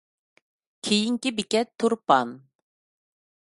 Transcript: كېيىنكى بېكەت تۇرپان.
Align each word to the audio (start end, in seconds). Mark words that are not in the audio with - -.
كېيىنكى 0.87 1.33
بېكەت 1.41 1.71
تۇرپان. 1.85 2.35